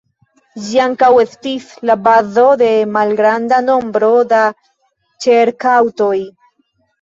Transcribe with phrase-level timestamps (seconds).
[0.67, 4.41] Ĝi ankaŭ estis la bazo de malgranda nombro da
[5.27, 6.11] ĉerk-aŭtoj.